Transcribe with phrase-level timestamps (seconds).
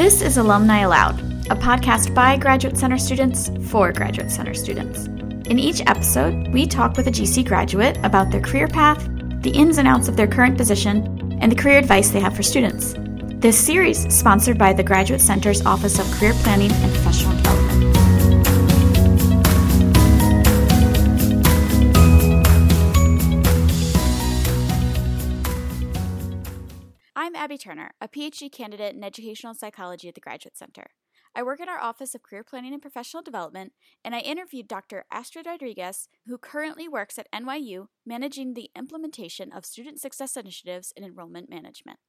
[0.00, 5.04] This is Alumni Aloud, a podcast by Graduate Center students for Graduate Center students.
[5.50, 9.06] In each episode, we talk with a GC graduate about their career path,
[9.42, 12.42] the ins and outs of their current position, and the career advice they have for
[12.42, 12.94] students.
[13.42, 17.39] This series is sponsored by the Graduate Center's Office of Career Planning and Professional
[27.70, 30.86] Turner, a PhD candidate in educational psychology at the Graduate Center.
[31.36, 33.72] I work in our Office of Career Planning and Professional Development,
[34.04, 35.04] and I interviewed Dr.
[35.12, 41.04] Astrid Rodriguez, who currently works at NYU managing the implementation of student success initiatives in
[41.04, 42.00] enrollment management.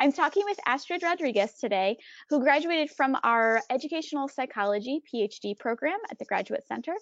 [0.00, 1.98] I'm talking with Astrid Rodriguez today,
[2.30, 6.94] who graduated from our Educational Psychology PhD program at the Graduate Center.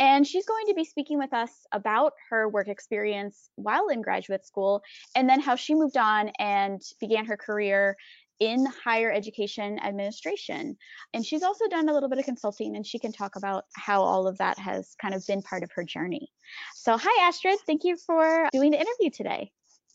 [0.00, 4.44] And she's going to be speaking with us about her work experience while in graduate
[4.44, 4.82] school
[5.14, 7.96] and then how she moved on and began her career
[8.40, 10.76] in higher education administration.
[11.14, 14.02] And she's also done a little bit of consulting and she can talk about how
[14.02, 16.32] all of that has kind of been part of her journey.
[16.74, 17.60] So, hi, Astrid.
[17.64, 19.52] Thank you for doing the interview today.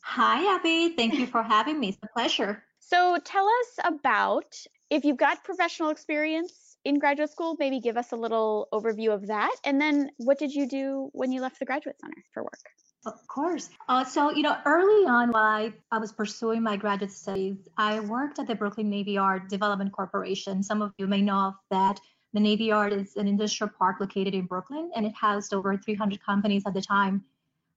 [0.07, 0.89] Hi, Abby.
[0.89, 1.89] Thank you for having me.
[1.89, 2.63] It's a pleasure.
[2.79, 4.55] So, tell us about
[4.91, 9.27] if you've got professional experience in graduate school, maybe give us a little overview of
[9.27, 9.53] that.
[9.65, 12.61] And then, what did you do when you left the Graduate Center for work?
[13.07, 13.69] Of course.
[13.89, 18.37] Uh, so, you know, early on while I, was pursuing my graduate studies, I worked
[18.37, 20.61] at the Brooklyn Navy Yard Development Corporation.
[20.61, 21.99] Some of you may know of that.
[22.33, 26.23] The Navy Yard is an industrial park located in Brooklyn, and it housed over 300
[26.23, 27.23] companies at the time.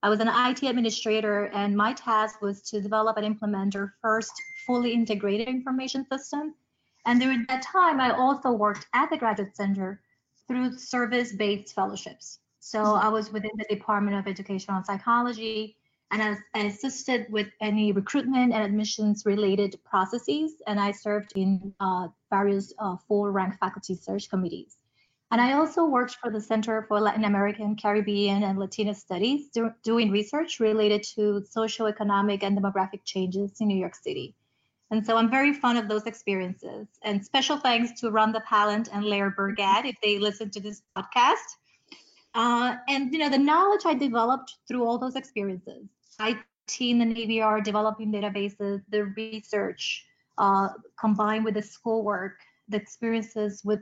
[0.03, 4.33] I was an IT administrator, and my task was to develop and implement our first
[4.67, 6.55] fully integrated information system.
[7.07, 10.01] And during that time, I also worked at the Graduate Center
[10.47, 12.39] through service based fellowships.
[12.61, 12.83] So.
[12.95, 15.79] I was within the Department of Educational Psychology
[16.11, 20.63] and I, I assisted with any recruitment and admissions related processes.
[20.67, 24.78] And I served in uh, various uh, full rank faculty search committees.
[25.31, 29.71] And I also worked for the Center for Latin American, Caribbean, and Latina Studies, do,
[29.83, 34.35] doing research related to socioeconomic and demographic changes in New York City.
[34.91, 36.89] And so I'm very fond of those experiences.
[37.03, 41.49] And special thanks to Rhonda Pallant and Laird Bergad if they listen to this podcast.
[42.35, 45.89] Uh, and you know the knowledge I developed through all those experiences,
[46.21, 50.07] IT in the Navy Yard, developing databases, the research,
[50.39, 52.39] uh, combined with the schoolwork,
[52.69, 53.81] the experiences with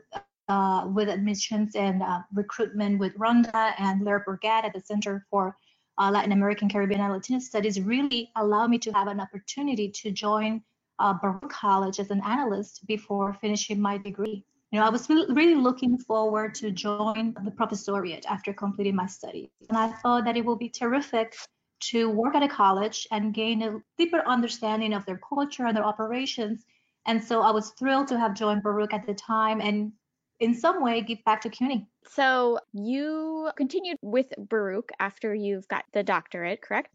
[0.48, 5.56] uh, with admissions and uh, recruitment with Rhonda and Laird Bergad at the Center for
[5.98, 10.10] uh, Latin American, Caribbean, and Latino Studies really allowed me to have an opportunity to
[10.10, 10.62] join
[10.98, 14.44] uh, Baruch College as an analyst before finishing my degree.
[14.72, 19.48] You know, I was really looking forward to join the professoriate after completing my studies,
[19.68, 21.36] and I thought that it would be terrific
[21.78, 25.84] to work at a college and gain a deeper understanding of their culture and their
[25.84, 26.64] operations.
[27.06, 29.92] And so I was thrilled to have joined Baruch at the time and
[30.40, 31.86] in some way give back to CUNY.
[32.08, 36.90] So you continued with Baruch after you've got the doctorate, correct?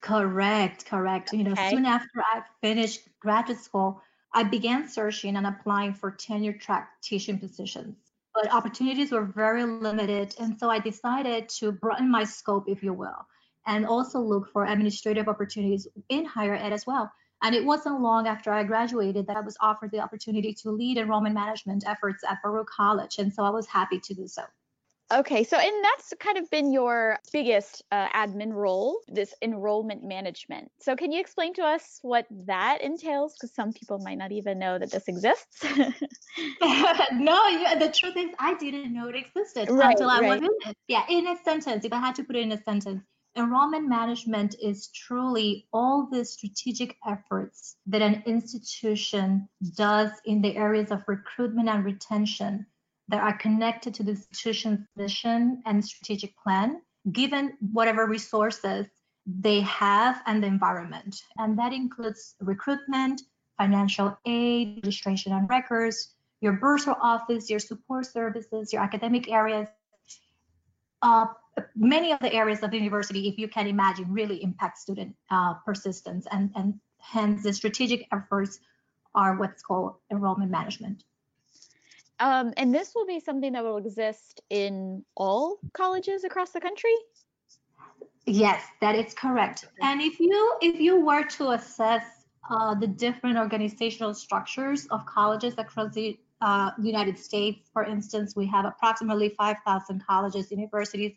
[0.00, 1.32] Correct, correct.
[1.32, 4.02] You know, soon after I finished graduate school,
[4.32, 7.96] I began searching and applying for tenure track teaching positions.
[8.34, 10.34] But opportunities were very limited.
[10.38, 13.26] And so I decided to broaden my scope, if you will,
[13.66, 17.10] and also look for administrative opportunities in higher ed as well.
[17.42, 20.96] And it wasn't long after I graduated that I was offered the opportunity to lead
[20.96, 23.18] enrollment management efforts at Baruch College.
[23.18, 24.42] And so I was happy to do so.
[25.12, 30.68] Okay, so and that's kind of been your biggest uh, admin role, this enrollment management.
[30.80, 33.34] So can you explain to us what that entails?
[33.34, 35.62] Because some people might not even know that this exists.
[37.12, 40.28] no, yeah, the truth is I didn't know it existed right, until I right.
[40.28, 40.76] was in it.
[40.88, 43.04] Yeah, in a sentence, if I had to put it in a sentence,
[43.36, 50.90] enrollment management is truly all the strategic efforts that an institution does in the areas
[50.90, 52.66] of recruitment and retention
[53.08, 56.80] that are connected to the institution's mission and strategic plan,
[57.12, 58.86] given whatever resources
[59.26, 61.22] they have and the environment.
[61.36, 63.22] And that includes recruitment,
[63.58, 69.68] financial aid, registration and records, your bursar office, your support services, your academic areas,
[71.06, 71.26] uh,
[71.76, 75.54] many of the areas of the university, if you can imagine, really impact student uh,
[75.64, 78.58] persistence, and, and hence the strategic efforts
[79.14, 81.04] are what's called enrollment management.
[82.18, 86.96] Um, and this will be something that will exist in all colleges across the country.
[88.24, 89.66] Yes, that is correct.
[89.80, 92.04] And if you if you were to assess
[92.50, 98.46] uh, the different organizational structures of colleges across the uh, United States, for instance, we
[98.46, 101.12] have approximately 5,000 colleges, universities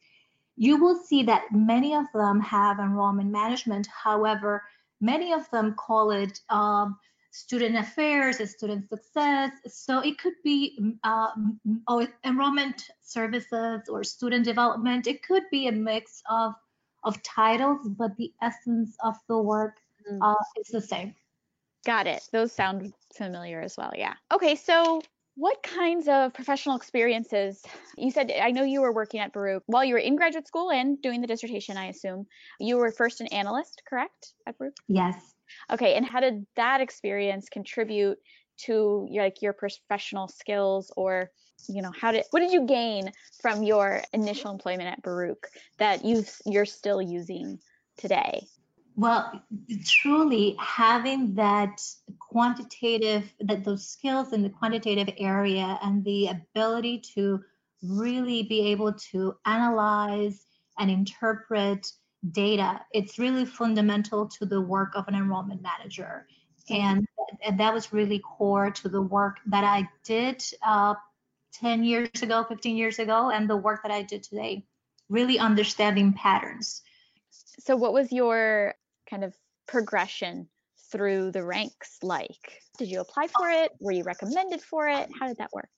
[0.59, 3.87] you will see that many of them have enrollment management.
[3.87, 4.61] However,
[4.99, 6.97] many of them call it um,
[7.31, 9.51] student affairs, student success.
[9.67, 11.29] So it could be uh,
[12.25, 15.07] enrollment services or student development.
[15.07, 16.53] It could be a mix of
[17.05, 19.77] of titles, but the essence of the work
[20.11, 20.19] mm.
[20.21, 21.15] uh, is the same.
[21.85, 22.27] Got it.
[22.31, 23.91] Those sound familiar as well.
[23.95, 24.13] Yeah.
[24.33, 24.55] Okay.
[24.55, 25.01] So
[25.35, 27.63] what kinds of professional experiences?
[27.97, 30.71] You said, I know you were working at Baruch while you were in graduate school
[30.71, 32.27] and doing the dissertation, I assume.
[32.59, 34.75] You were first an analyst, correct, at Baruch?
[34.87, 35.15] Yes.
[35.71, 35.95] Okay.
[35.95, 38.17] And how did that experience contribute
[38.65, 41.31] to your, like your professional skills or
[41.67, 43.11] you know how did what did you gain
[43.41, 45.47] from your initial employment at Baruch
[45.77, 47.59] that you you're still using
[47.97, 48.47] today?
[48.99, 49.41] Well,
[49.85, 51.81] truly having that
[52.19, 57.39] quantitative, that those skills in the quantitative area and the ability to
[57.81, 60.45] really be able to analyze
[60.77, 61.89] and interpret
[62.31, 66.27] data, it's really fundamental to the work of an enrollment manager.
[66.69, 67.07] And,
[67.45, 70.95] and that was really core to the work that I did uh,
[71.53, 74.65] 10 years ago, 15 years ago, and the work that I did today,
[75.07, 76.81] really understanding patterns.
[77.59, 78.75] So, what was your
[79.09, 79.35] kind of
[79.67, 80.47] progression
[80.91, 82.61] through the ranks like?
[82.77, 83.71] Did you apply for it?
[83.79, 85.09] Were you recommended for it?
[85.19, 85.69] How did that work?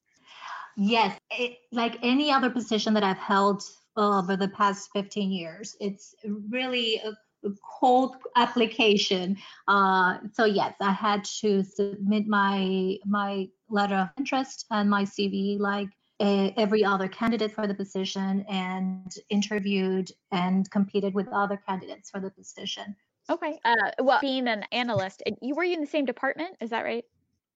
[0.78, 3.64] Yes, it, like any other position that I've held
[3.98, 6.16] over the past 15 years, it's
[6.50, 7.10] really a,
[7.48, 9.38] a cold application.
[9.68, 15.60] Uh, so yes, I had to submit my my letter of interest and my CV
[15.60, 15.90] like
[16.22, 22.30] every other candidate for the position and interviewed and competed with other candidates for the
[22.30, 22.96] position.
[23.32, 23.60] Okay.
[23.64, 26.58] Uh, well, being an analyst, you were you in the same department?
[26.60, 27.06] Is that right?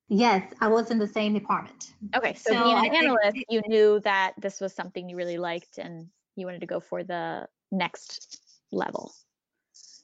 [0.07, 1.93] Yes, I was in the same department.
[2.15, 5.37] Okay, so, so being an I analyst, you knew that this was something you really
[5.37, 8.39] liked and you wanted to go for the next
[8.71, 9.13] level.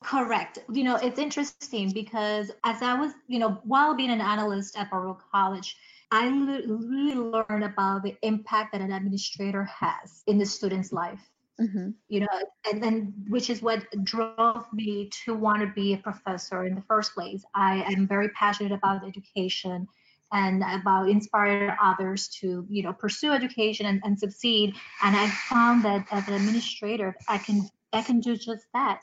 [0.03, 0.57] Correct.
[0.73, 4.89] You know, it's interesting because as I was, you know, while being an analyst at
[4.89, 5.75] Baruch College,
[6.09, 11.30] I really learned about the impact that an administrator has in the student's life.
[11.59, 11.89] Mm-hmm.
[12.07, 12.27] You know,
[12.71, 16.81] and then which is what drove me to want to be a professor in the
[16.81, 17.43] first place.
[17.53, 19.87] I am very passionate about education
[20.31, 24.73] and about inspiring others to, you know, pursue education and, and succeed.
[25.03, 29.01] And I found that as an administrator, I can I can do just that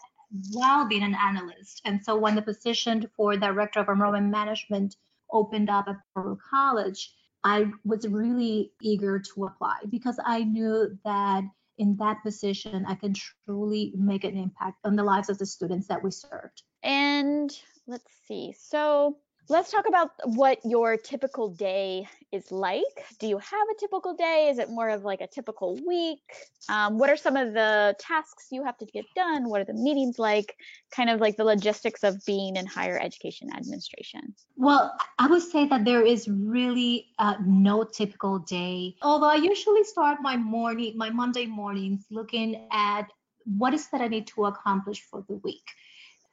[0.52, 1.82] while being an analyst.
[1.84, 4.96] And so when the position for director of enrollment management
[5.30, 7.12] opened up at Baruch College,
[7.44, 11.44] I was really eager to apply because I knew that
[11.78, 15.86] in that position, I can truly make an impact on the lives of the students
[15.88, 16.62] that we served.
[16.82, 17.50] And
[17.86, 18.54] let's see.
[18.58, 19.16] So
[19.50, 22.82] Let's talk about what your typical day is like.
[23.18, 24.48] Do you have a typical day?
[24.50, 26.20] Is it more of like a typical week?
[26.68, 29.48] Um, what are some of the tasks you have to get done?
[29.48, 30.54] What are the meetings like?
[30.94, 34.34] Kind of like the logistics of being in higher education administration.
[34.56, 38.96] Well, I would say that there is really uh, no typical day.
[39.00, 43.06] Although I usually start my morning, my Monday mornings looking at
[43.46, 45.64] what is that I need to accomplish for the week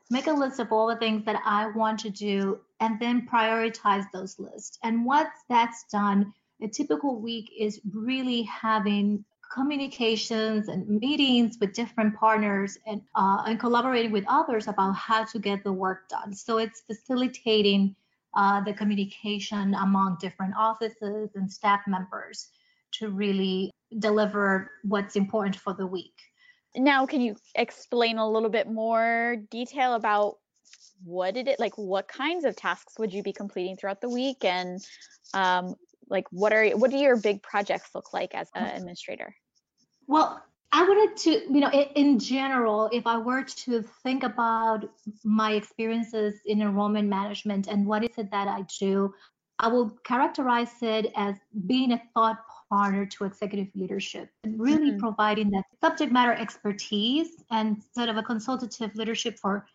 [0.10, 4.06] make a list of all the things that I want to do and then prioritize
[4.14, 4.78] those lists.
[4.84, 12.16] And once that's done, a typical week is really having communications and meetings with different
[12.16, 16.34] partners and uh, and collaborating with others about how to get the work done.
[16.34, 17.96] So it's facilitating
[18.36, 22.50] uh, the communication among different offices and staff members
[22.92, 26.14] to really deliver what's important for the week
[26.76, 30.38] now can you explain a little bit more detail about
[31.04, 34.44] what did it like what kinds of tasks would you be completing throughout the week?
[34.44, 34.82] And
[35.34, 35.76] um,
[36.10, 39.36] like what are what do your big projects look like as an administrator?
[40.08, 40.42] Well
[40.76, 44.90] i wanted to you know in, in general if i were to think about
[45.24, 49.14] my experiences in enrollment management and what is it that i do
[49.60, 51.36] i will characterize it as
[51.68, 52.38] being a thought
[52.70, 55.00] partner to executive leadership and really mm-hmm.
[55.00, 59.66] providing that subject matter expertise and sort of a consultative leadership for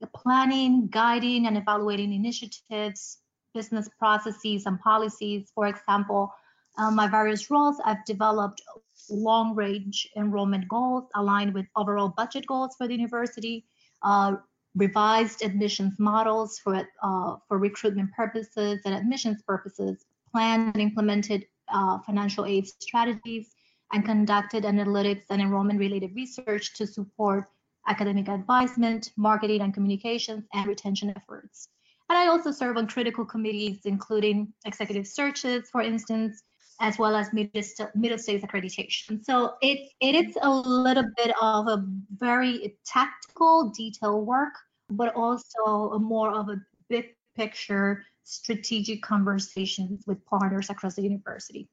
[0.00, 3.18] the planning, guiding, and evaluating initiatives,
[3.54, 5.50] business processes, and policies.
[5.54, 6.32] For example,
[6.76, 8.60] um, my various roles, I've developed
[9.08, 13.64] long range enrollment goals aligned with overall budget goals for the university,
[14.02, 14.36] uh,
[14.76, 21.98] revised admissions models for, uh, for recruitment purposes and admissions purposes, planned and implemented uh,
[22.00, 23.54] financial aid strategies
[23.92, 27.48] and conducted analytics and enrollment related research to support
[27.86, 31.68] academic advisement, marketing and communications, and retention efforts.
[32.08, 36.42] And I also serve on critical committees, including executive searches, for instance,
[36.80, 39.24] as well as middle states accreditation.
[39.24, 41.84] So it, it is a little bit of a
[42.16, 44.54] very tactical, detail work,
[44.90, 46.56] but also a more of a
[46.88, 51.68] big picture strategic conversations with partners across the university.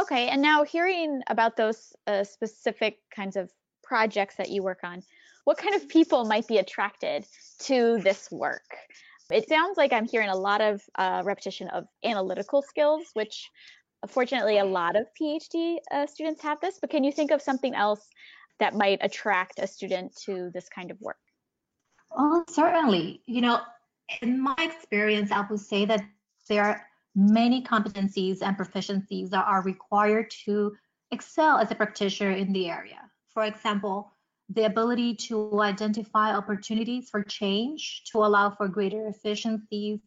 [0.00, 3.50] Okay, and now hearing about those uh, specific kinds of
[3.82, 5.02] projects that you work on,
[5.44, 7.26] what kind of people might be attracted
[7.60, 8.64] to this work?
[9.30, 13.50] It sounds like I'm hearing a lot of uh, repetition of analytical skills, which
[14.08, 17.74] fortunately a lot of PhD uh, students have this, but can you think of something
[17.74, 18.08] else
[18.58, 21.18] that might attract a student to this kind of work?
[22.16, 23.22] Oh, certainly.
[23.26, 23.60] You know,
[24.20, 26.02] in my experience, I would say that
[26.48, 30.74] there are many competencies and proficiencies that are required to
[31.10, 33.00] excel as a practitioner in the area.
[33.32, 34.12] For example,
[34.48, 40.00] the ability to identify opportunities for change to allow for greater efficiencies,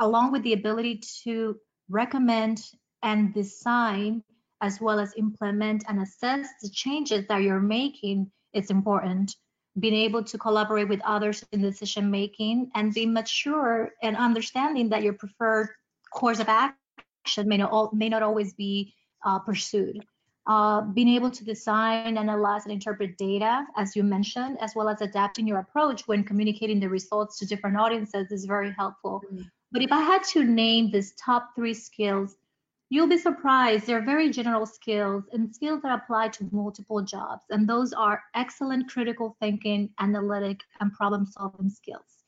[0.00, 1.56] along with the ability to
[1.88, 2.62] recommend
[3.02, 4.22] and design
[4.60, 9.34] as well as implement and assess the changes that you're making is important
[9.78, 15.02] being able to collaborate with others in decision making and be mature and understanding that
[15.02, 15.68] your preferred
[16.12, 18.92] course of action may not, may not always be
[19.24, 20.04] uh, pursued.
[20.46, 25.02] Uh, being able to design, analyze, and interpret data, as you mentioned, as well as
[25.02, 29.22] adapting your approach when communicating the results to different audiences is very helpful.
[29.26, 29.42] Mm-hmm.
[29.72, 32.36] But if I had to name these top three skills
[32.90, 33.86] You'll be surprised.
[33.86, 37.44] They're very general skills and skills that apply to multiple jobs.
[37.50, 42.24] And those are excellent critical thinking, analytic, and problem solving skills.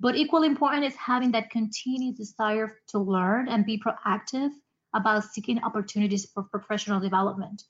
[0.00, 4.50] But equally important is having that continued desire to learn and be proactive
[4.94, 7.64] about seeking opportunities for professional development.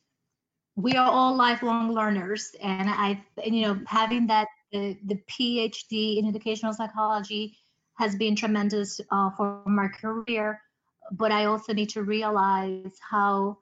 [0.77, 6.29] We are all lifelong learners, and I, you know, having that the, the PhD in
[6.29, 7.59] educational psychology
[7.95, 10.61] has been tremendous uh, for my career
[11.13, 13.59] but I also need to realize how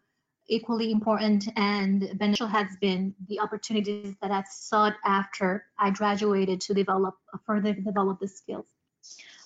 [0.48, 6.74] equally important and beneficial has been the opportunities that I've sought after I graduated to
[6.74, 8.66] develop further develop the skills.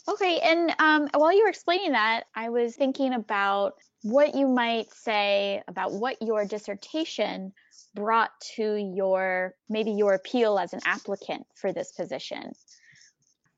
[0.08, 4.92] Okay, and um, while you were explaining that, I was thinking about what you might
[4.92, 7.52] say about what your dissertation
[7.94, 12.52] brought to your maybe your appeal as an applicant for this position.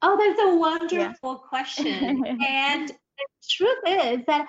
[0.03, 1.49] Oh, that's a wonderful yeah.
[1.49, 2.25] question.
[2.49, 4.49] and the truth is that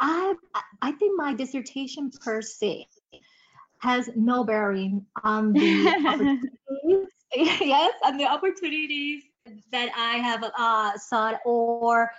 [0.00, 0.34] I
[0.82, 2.86] I think my dissertation per se
[3.78, 7.08] has no bearing on the opportunities.
[7.60, 9.22] yes, on the opportunities
[9.72, 12.10] that I have uh, sought or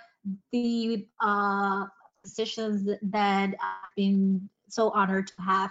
[0.52, 1.86] the uh,
[2.22, 5.70] positions that I've been so honored to have.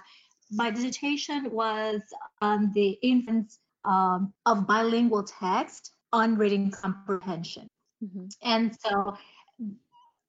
[0.51, 2.01] My dissertation was
[2.41, 7.67] on the influence um, of bilingual text on reading comprehension.
[8.03, 8.25] Mm-hmm.
[8.43, 9.17] And so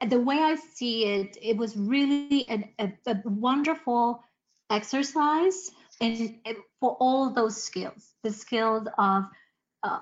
[0.07, 4.23] the way I see it, it was really an, a, a wonderful
[4.71, 5.71] exercise
[6.01, 6.37] and
[6.81, 9.25] for all those skills, the skills of
[9.83, 9.99] uh,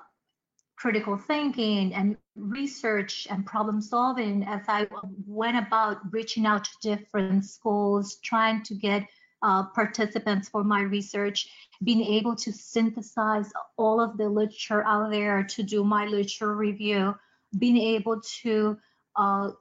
[0.77, 4.87] critical thinking and research and problem solving as I
[5.27, 9.03] went about reaching out to different schools, trying to get
[9.41, 11.49] uh, participants for my research,
[11.83, 17.15] being able to synthesize all of the literature out there to do my literature review,
[17.57, 18.77] being able to
[19.15, 19.51] uh,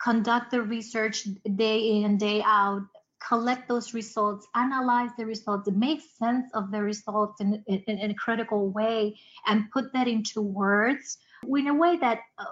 [0.00, 1.26] conduct the research
[1.56, 2.82] day in and day out,
[3.26, 8.14] collect those results, analyze the results, make sense of the results in, in, in a
[8.14, 11.18] critical way, and put that into words
[11.48, 12.44] in a way that a,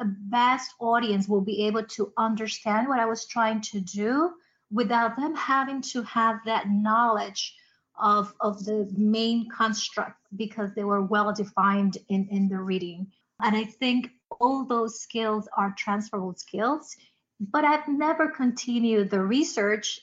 [0.00, 4.32] a vast audience will be able to understand what I was trying to do
[4.74, 7.54] without them having to have that knowledge
[8.00, 13.06] of, of the main construct because they were well defined in, in the reading.
[13.40, 16.96] And I think all those skills are transferable skills,
[17.38, 20.00] but I've never continued the research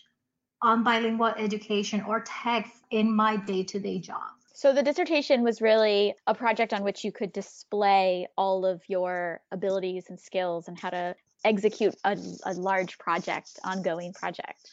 [0.61, 4.29] on bilingual education or text in my day to day job.
[4.53, 9.41] So the dissertation was really a project on which you could display all of your
[9.51, 14.71] abilities and skills and how to execute a, a large project, ongoing project.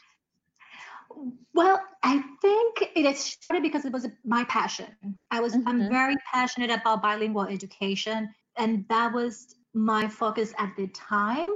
[1.54, 4.86] Well, I think it started because it was my passion.
[5.30, 5.66] I was mm-hmm.
[5.66, 11.48] I'm very passionate about bilingual education and that was my focus at the time.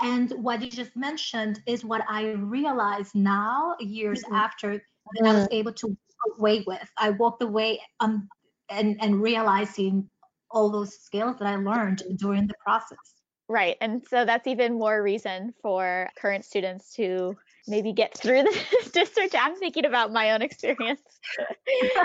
[0.00, 4.34] And what you just mentioned is what I realize now, years mm-hmm.
[4.34, 5.26] after, that mm-hmm.
[5.26, 6.90] I was able to walk away with.
[6.98, 8.28] I walked away um,
[8.68, 10.08] and, and realizing
[10.50, 13.15] all those skills that I learned during the process.
[13.48, 13.76] Right.
[13.80, 17.36] And so that's even more reason for current students to
[17.68, 19.34] maybe get through the district.
[19.38, 21.00] I'm thinking about my own experience,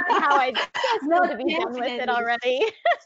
[0.09, 0.53] how I
[1.03, 2.65] no, to be done with it already.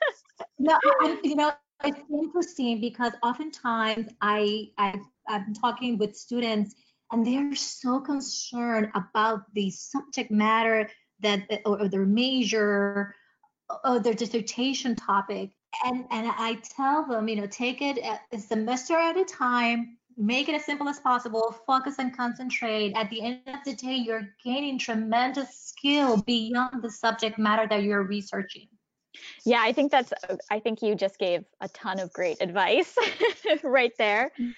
[0.60, 0.78] no,
[1.24, 6.76] you know, it's interesting because oftentimes I, I I'm talking with students
[7.12, 10.90] and they're so concerned about the subject matter
[11.22, 13.16] that or, or their major
[13.84, 15.52] or their dissertation topic
[15.84, 18.00] and and I tell them, you know, take it
[18.32, 22.94] a semester at a time, make it as simple as possible, focus and concentrate.
[22.96, 27.84] At the end of the day, you're gaining tremendous skill beyond the subject matter that
[27.84, 28.68] you're researching.
[29.46, 30.14] Yeah, I think that's
[30.50, 32.96] I think you just gave a ton of great advice
[33.64, 34.32] right there.
[34.40, 34.54] Mm.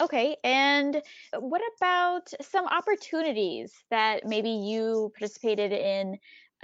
[0.00, 1.02] Okay, and
[1.36, 6.18] what about some opportunities that maybe you participated in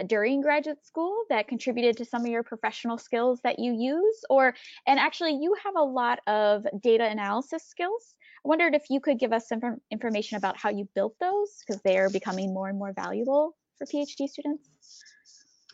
[0.07, 4.25] during graduate school that contributed to some of your professional skills that you use?
[4.29, 4.55] Or
[4.87, 8.15] and actually you have a lot of data analysis skills.
[8.45, 9.61] I wondered if you could give us some
[9.91, 13.87] information about how you built those because they are becoming more and more valuable for
[13.87, 14.69] phd students.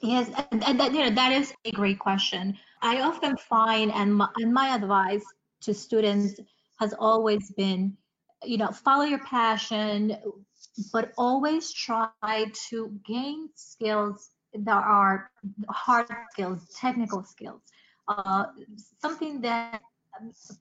[0.02, 2.56] Yes and, that, you know that is a great question.
[2.82, 5.24] I often find and my, and my advice
[5.62, 6.40] to students
[6.78, 7.96] has always been
[8.44, 10.16] you know follow your passion
[10.92, 12.10] but always try
[12.68, 15.30] to gain skills that are
[15.68, 17.62] hard skills, technical skills,
[18.08, 18.46] uh,
[19.00, 19.80] something that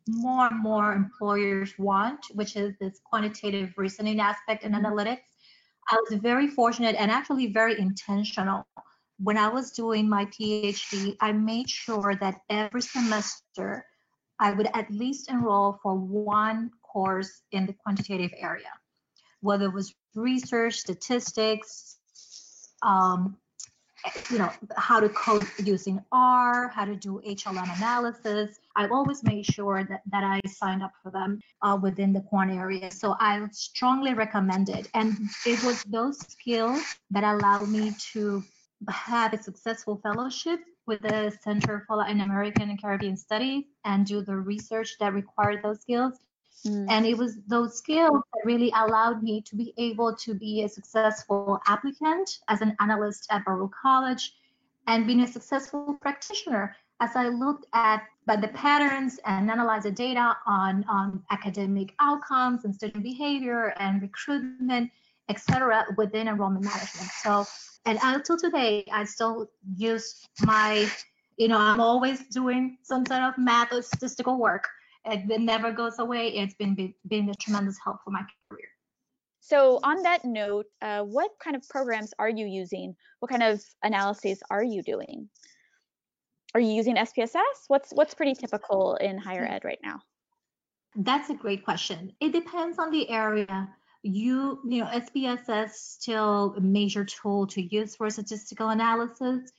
[0.07, 5.21] more and more employers want, which is this quantitative reasoning aspect in analytics.
[5.89, 8.67] I was very fortunate and actually very intentional.
[9.17, 13.85] When I was doing my PhD, I made sure that every semester
[14.39, 18.71] I would at least enroll for one course in the quantitative area
[19.41, 21.97] whether it was research, statistics,
[22.81, 23.37] um,
[24.29, 28.57] you know, how to code using R, how to do HLM analysis.
[28.75, 32.51] I've always made sure that, that I signed up for them uh, within the quant
[32.51, 32.91] area.
[32.91, 34.89] So I strongly recommend it.
[34.93, 38.43] And it was those skills that allowed me to
[38.87, 44.21] have a successful fellowship with the Center for Latin American and Caribbean Studies and do
[44.21, 46.13] the research that required those skills.
[46.65, 46.87] Mm.
[46.89, 50.69] And it was those skills that really allowed me to be able to be a
[50.69, 54.33] successful applicant as an analyst at Baruch College
[54.87, 59.91] and being a successful practitioner as I looked at but the patterns and analyzed the
[59.91, 64.91] data on, on academic outcomes and student behavior and recruitment,
[65.29, 67.09] etc., within enrollment management.
[67.23, 67.45] So,
[67.85, 70.87] and until today, I still use my,
[71.37, 74.67] you know, I'm always doing some sort of math or statistical work
[75.11, 76.35] it never goes away.
[76.35, 78.67] It's been been a tremendous help for my career.
[79.41, 82.95] So on that note, uh, what kind of programs are you using?
[83.19, 85.29] What kind of analyses are you doing?
[86.53, 87.67] Are you using SPSS?
[87.67, 90.01] What's what's pretty typical in higher ed right now?
[90.95, 92.11] That's a great question.
[92.19, 93.69] It depends on the area.
[94.01, 99.51] You you know SPSS still a major tool to use for statistical analysis.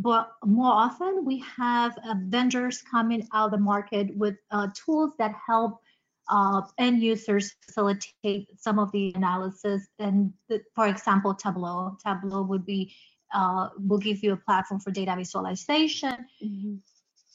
[0.00, 5.10] But more often, we have uh, vendors coming out of the market with uh, tools
[5.18, 5.80] that help
[6.30, 9.88] uh, end users facilitate some of the analysis.
[9.98, 11.96] And the, for example, Tableau.
[12.04, 12.94] Tableau would be
[13.34, 16.26] uh, will give you a platform for data visualization.
[16.42, 16.76] Mm-hmm.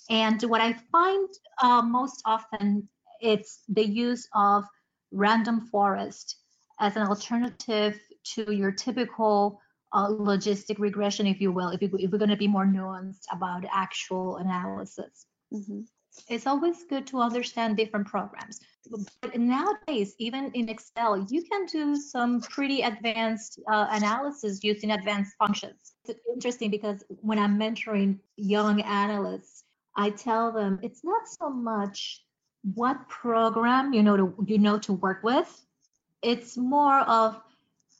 [0.09, 1.29] And what I find
[1.61, 2.87] uh, most often
[3.21, 4.65] it's the use of
[5.11, 6.37] random forest
[6.79, 7.99] as an alternative
[8.35, 9.61] to your typical
[9.93, 13.25] uh, logistic regression, if you will, if, you, if we're going to be more nuanced
[13.31, 15.25] about actual analysis.
[15.53, 15.81] Mm-hmm.
[16.29, 18.59] It's always good to understand different programs.
[19.21, 25.33] But nowadays, even in Excel, you can do some pretty advanced uh, analysis using advanced
[25.39, 25.93] functions.
[26.07, 29.63] It's interesting because when I'm mentoring young analysts,
[29.95, 32.23] I tell them it's not so much
[32.75, 35.49] what program you know to you know to work with.
[36.21, 37.39] It's more of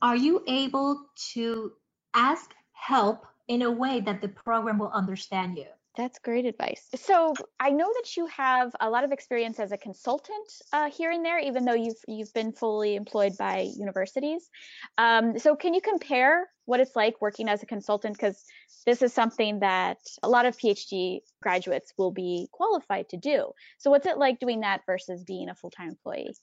[0.02, 1.72] are you able to
[2.16, 5.68] ask help in a way that the program will understand you.
[5.96, 6.88] That's great advice.
[6.96, 11.12] So I know that you have a lot of experience as a consultant uh, here
[11.12, 14.50] and there, even though you've you've been fully employed by universities.
[14.98, 18.18] Um, so can you compare what it's like working as a consultant?
[18.18, 18.44] Because
[18.88, 23.52] this is something that a lot of PhD graduates will be qualified to do.
[23.78, 26.34] So what's it like doing that versus being a full time employee?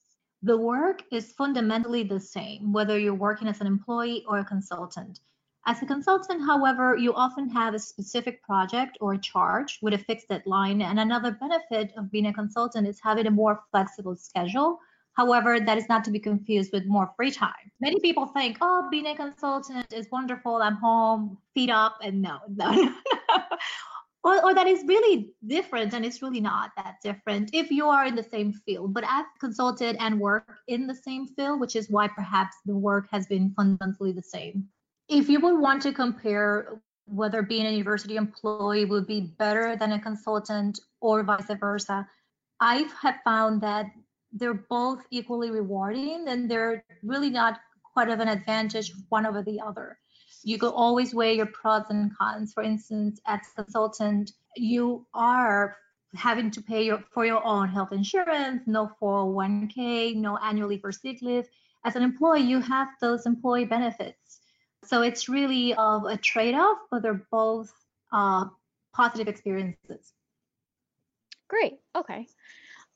[0.42, 5.18] The work is fundamentally the same, whether you're working as an employee or a consultant.
[5.66, 10.29] As a consultant, however, you often have a specific project or charge with a fixed
[10.29, 10.81] deadline.
[10.81, 14.79] And another benefit of being a consultant is having a more flexible schedule.
[15.14, 17.70] However, that is not to be confused with more free time.
[17.81, 20.57] Many people think, oh, being a consultant is wonderful.
[20.57, 22.94] I'm home, feet up, and no, no, no.
[24.25, 28.07] or, or that is really different and it's really not that different if you are
[28.07, 31.88] in the same field but i've consulted and worked in the same field which is
[31.88, 34.68] why perhaps the work has been fundamentally the same
[35.11, 39.90] if you would want to compare whether being a university employee would be better than
[39.92, 42.09] a consultant or vice versa,
[42.61, 43.87] I have found that
[44.33, 47.59] they're both equally rewarding and they're really not
[47.92, 49.99] quite of an advantage one over the other.
[50.44, 52.53] You could always weigh your pros and cons.
[52.53, 55.77] For instance, as a consultant, you are
[56.14, 60.92] having to pay your, for your own health insurance, no 401k, no annual leave or
[60.92, 61.49] sick leave.
[61.85, 64.39] As an employee, you have those employee benefits.
[64.85, 67.73] So it's really of a trade off, but they're both
[68.12, 68.47] uh,
[68.95, 70.12] positive experiences.
[71.49, 71.81] Great.
[71.95, 72.27] Okay.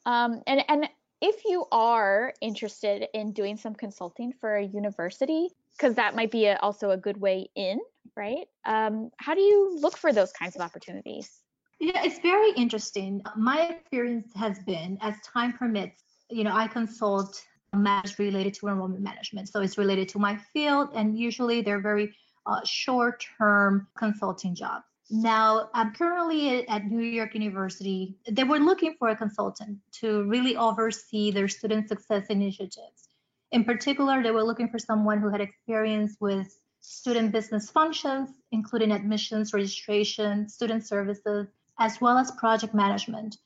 [0.07, 0.89] Um, and and
[1.21, 6.47] if you are interested in doing some consulting for a university, because that might be
[6.47, 7.81] a, also a good way in,
[8.17, 8.47] right?
[8.65, 11.41] Um, how do you look for those kinds of opportunities?
[11.81, 13.23] Yeah, it's very interesting.
[13.37, 17.43] My experience has been, as time permits, you know, I consult
[17.77, 19.49] matters related to enrollment management.
[19.49, 22.15] So it's related to my field, and usually they're very
[22.47, 24.85] uh, short term consulting jobs.
[25.11, 28.17] Now, I'm currently at New York University.
[28.31, 33.09] They were looking for a consultant to really oversee their student success initiatives.
[33.53, 38.93] In particular, they were looking for someone who had experience with student business functions, including
[38.93, 43.37] admissions, registration, student services, as well as project management.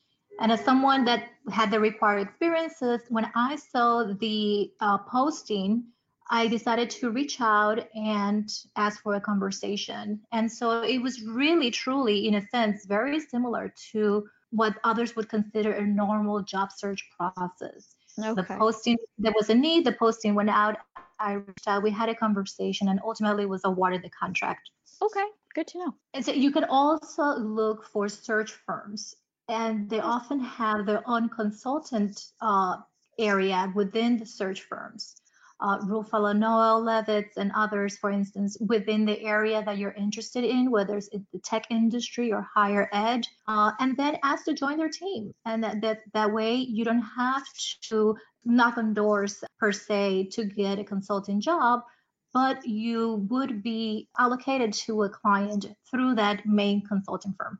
[0.41, 5.85] And as someone that had the required experiences, when I saw the uh, posting,
[6.31, 10.21] I decided to reach out and ask for a conversation.
[10.31, 15.29] And so it was really, truly, in a sense, very similar to what others would
[15.29, 17.97] consider a normal job search process.
[18.19, 18.35] Okay.
[18.35, 20.77] The posting, there was a need, the posting went out.
[21.21, 24.71] I reached out, we had a conversation, and ultimately was awarded the contract.
[25.03, 25.25] Okay,
[25.55, 25.95] good to know.
[26.15, 29.15] And so you could also look for search firms,
[29.49, 32.77] and they often have their own consultant uh,
[33.19, 35.21] area within the search firms
[35.61, 40.71] uh, Ruffalo Noel, Levitz, and others, for instance, within the area that you're interested in,
[40.71, 44.89] whether it's the tech industry or higher ed, uh, and then ask to join their
[44.89, 45.35] team.
[45.45, 47.45] And that, that, that way you don't have
[47.89, 51.83] to knock on doors per se to get a consulting job,
[52.33, 57.59] but you would be allocated to a client through that main consulting firm.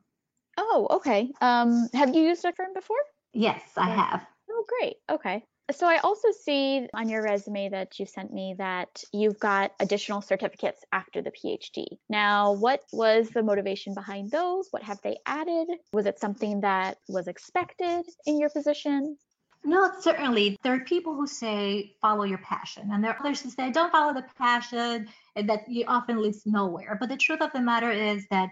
[0.71, 1.31] Oh, okay.
[1.41, 2.97] Um, have you used a firm before?
[3.33, 4.25] Yes, I have.
[4.49, 4.97] Oh, great.
[5.09, 5.43] Okay.
[5.71, 10.21] So I also see on your resume that you sent me that you've got additional
[10.21, 11.85] certificates after the PhD.
[12.09, 14.67] Now, what was the motivation behind those?
[14.71, 15.67] What have they added?
[15.93, 19.17] Was it something that was expected in your position?
[19.63, 20.57] No, certainly.
[20.63, 23.91] There are people who say follow your passion, and there are others who say don't
[23.91, 26.97] follow the passion, and that you often leads nowhere.
[26.99, 28.51] But the truth of the matter is that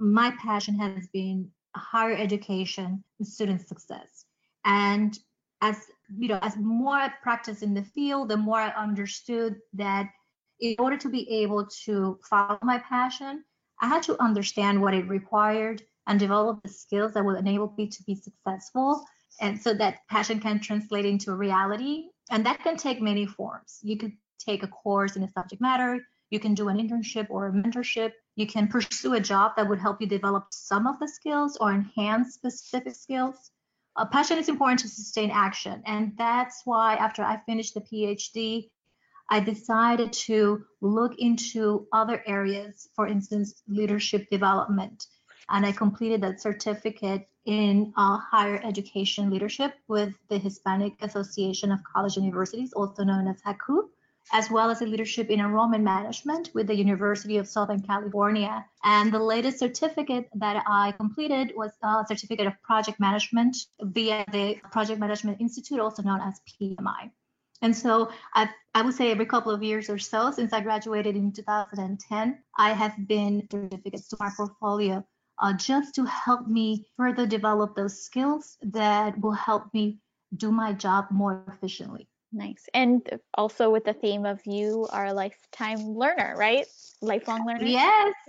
[0.00, 4.24] my passion has been higher education and student success.
[4.64, 5.18] And
[5.60, 5.78] as
[6.16, 10.10] you know, as more I practiced in the field, the more I understood that
[10.60, 13.44] in order to be able to follow my passion,
[13.80, 17.88] I had to understand what it required and develop the skills that would enable me
[17.88, 19.04] to be successful.
[19.40, 22.04] And so that passion can translate into reality.
[22.30, 23.80] And that can take many forms.
[23.82, 27.48] You could take a course in a subject matter, you can do an internship or
[27.48, 31.08] a mentorship, you can pursue a job that would help you develop some of the
[31.08, 33.50] skills or enhance specific skills
[33.96, 35.82] uh, passion is important to sustain action.
[35.86, 38.68] And that's why after I finished the PhD,
[39.30, 45.06] I decided to look into other areas, for instance, leadership development.
[45.48, 51.80] And I completed that certificate in uh, higher education leadership with the Hispanic Association of
[51.84, 53.88] College and Universities, also known as HACU
[54.32, 58.64] as well as a leadership in enrollment management with the University of Southern California.
[58.84, 64.56] And the latest certificate that I completed was a certificate of project management via the
[64.72, 67.10] Project Management Institute, also known as PMI.
[67.62, 71.16] And so I've, I would say every couple of years or so since I graduated
[71.16, 75.04] in 2010, I have been certificates to my portfolio
[75.38, 79.98] uh, just to help me further develop those skills that will help me
[80.36, 82.08] do my job more efficiently.
[82.36, 82.68] Nice.
[82.74, 86.66] And also with the theme of you are a lifetime learner, right?
[87.00, 87.64] Lifelong learner.
[87.64, 88.14] Yes.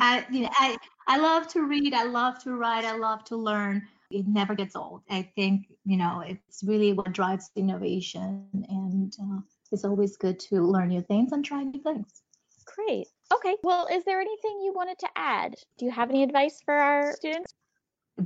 [0.00, 1.94] I, you know, I, I love to read.
[1.94, 2.84] I love to write.
[2.84, 3.86] I love to learn.
[4.10, 5.02] It never gets old.
[5.08, 8.44] I think, you know, it's really what drives innovation.
[8.68, 9.38] And uh,
[9.70, 12.22] it's always good to learn new things and try new things.
[12.64, 13.06] Great.
[13.32, 13.54] Okay.
[13.62, 15.54] Well, is there anything you wanted to add?
[15.78, 17.54] Do you have any advice for our students?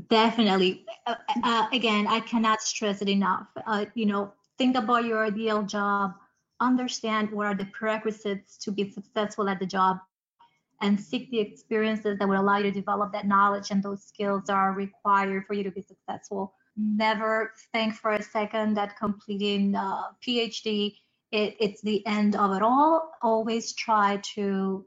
[0.09, 0.87] Definitely.
[1.07, 3.47] Uh, uh, again, I cannot stress it enough.
[3.67, 6.14] Uh, you know, think about your ideal job,
[6.61, 9.99] understand what are the prerequisites to be successful at the job,
[10.81, 14.44] and seek the experiences that would allow you to develop that knowledge and those skills
[14.47, 16.55] that are required for you to be successful.
[16.77, 20.94] Never think for a second that completing a PhD
[21.31, 23.12] it, it's the end of it all.
[23.23, 24.85] Always try to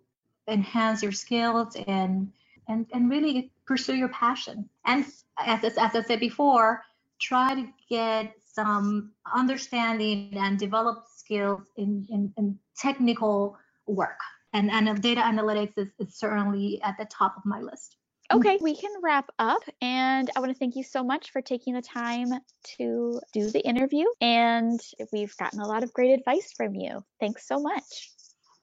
[0.47, 2.31] enhance your skills and
[2.67, 4.67] and and really pursue your passion.
[4.85, 5.05] And
[5.37, 6.83] as as I said before,
[7.19, 14.19] try to get some understanding and develop skills in, in, in technical work.
[14.53, 17.95] And, and data analytics is, is certainly at the top of my list.
[18.33, 19.61] Okay, we can wrap up.
[19.81, 22.29] And I want to thank you so much for taking the time
[22.77, 24.05] to do the interview.
[24.21, 24.79] And
[25.11, 27.03] we've gotten a lot of great advice from you.
[27.19, 28.11] Thanks so much.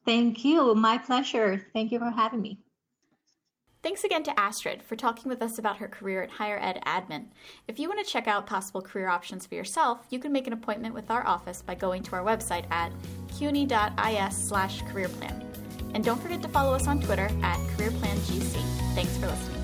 [0.06, 0.74] Thank you.
[0.74, 1.66] My pleasure.
[1.74, 2.60] Thank you for having me.
[3.80, 7.26] Thanks again to Astrid for talking with us about her career at Higher Ed Admin.
[7.68, 10.52] If you want to check out possible career options for yourself, you can make an
[10.52, 12.92] appointment with our office by going to our website at
[13.36, 15.44] cuny.is slash careerplan.
[15.94, 18.42] And don't forget to follow us on Twitter at careerplangc.
[18.94, 19.57] Thanks for listening.